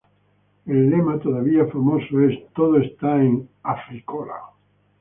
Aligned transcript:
El 0.65 0.89
lema, 0.89 1.19
todavía 1.19 1.67
famoso, 1.67 2.21
es 2.21 2.51
"Todo 2.55 2.77
está 2.79 3.21
en 3.21 3.47
Afri-Cola...". 3.61 4.33